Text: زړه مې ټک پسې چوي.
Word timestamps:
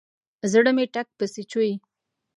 زړه 0.51 0.71
مې 0.75 0.85
ټک 0.93 1.07
پسې 1.17 1.43
چوي. 1.51 1.71